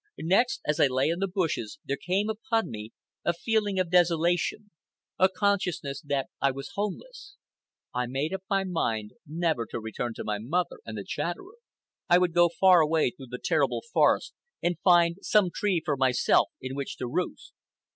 [0.19, 2.91] Next, as I lay in the bushes, there came upon me
[3.23, 4.71] a feeling of desolation,
[5.19, 7.35] a consciousness that I was homeless.
[7.93, 11.57] I made up my mind never to return to my mother and the Chatterer.
[12.09, 16.49] I would go far away through the terrible forest, and find some tree for myself
[16.59, 17.53] in which to roost.